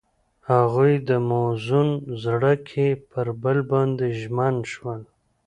[0.51, 1.89] هغوی په موزون
[2.23, 5.01] زړه کې پر بل باندې ژمن شول.